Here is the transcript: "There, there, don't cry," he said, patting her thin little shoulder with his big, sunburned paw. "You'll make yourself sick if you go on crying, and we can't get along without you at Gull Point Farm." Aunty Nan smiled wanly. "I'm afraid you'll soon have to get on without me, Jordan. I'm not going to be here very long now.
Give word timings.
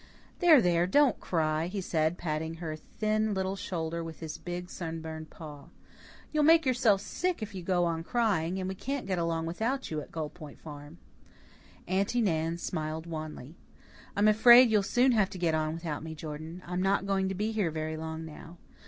"There, 0.39 0.59
there, 0.63 0.87
don't 0.87 1.19
cry," 1.19 1.67
he 1.67 1.79
said, 1.79 2.17
patting 2.17 2.55
her 2.55 2.75
thin 2.75 3.35
little 3.35 3.55
shoulder 3.55 4.03
with 4.03 4.19
his 4.19 4.39
big, 4.39 4.67
sunburned 4.67 5.29
paw. 5.29 5.65
"You'll 6.31 6.43
make 6.43 6.65
yourself 6.65 7.01
sick 7.01 7.43
if 7.43 7.53
you 7.53 7.61
go 7.61 7.85
on 7.85 8.03
crying, 8.03 8.57
and 8.59 8.67
we 8.67 8.73
can't 8.73 9.05
get 9.05 9.19
along 9.19 9.45
without 9.45 9.91
you 9.91 10.01
at 10.01 10.11
Gull 10.11 10.29
Point 10.31 10.57
Farm." 10.59 10.97
Aunty 11.87 12.19
Nan 12.19 12.57
smiled 12.57 13.05
wanly. 13.05 13.59
"I'm 14.15 14.27
afraid 14.27 14.71
you'll 14.71 14.81
soon 14.81 15.11
have 15.11 15.29
to 15.29 15.37
get 15.37 15.53
on 15.53 15.71
without 15.75 16.01
me, 16.01 16.15
Jordan. 16.15 16.63
I'm 16.65 16.81
not 16.81 17.05
going 17.05 17.29
to 17.29 17.35
be 17.35 17.51
here 17.51 17.69
very 17.69 17.95
long 17.95 18.25
now. 18.25 18.57